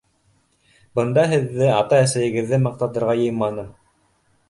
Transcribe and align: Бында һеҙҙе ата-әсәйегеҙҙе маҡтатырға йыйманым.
Бында 0.99 1.27
һеҙҙе 1.35 1.69
ата-әсәйегеҙҙе 1.75 2.63
маҡтатырға 2.67 3.19
йыйманым. 3.25 3.73